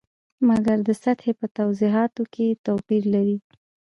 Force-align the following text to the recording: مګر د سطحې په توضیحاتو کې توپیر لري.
مګر 0.47 0.77
د 0.87 0.89
سطحې 1.03 1.31
په 1.39 1.47
توضیحاتو 1.57 2.23
کې 2.33 2.47
توپیر 2.65 3.03
لري. 3.15 3.37